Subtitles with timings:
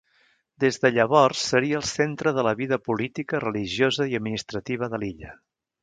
[0.61, 5.41] Des de llavors seria el centre de la vida política, religiosa i administrativa de l'illa.